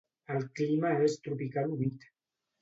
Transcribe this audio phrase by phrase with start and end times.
[0.35, 2.09] El clima és tropical humit.